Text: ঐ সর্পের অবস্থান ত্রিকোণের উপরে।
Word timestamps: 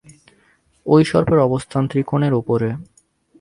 ঐ 0.85 0.95
সর্পের 1.03 1.39
অবস্থান 1.39 1.83
ত্রিকোণের 1.87 2.33
উপরে। 2.33 2.69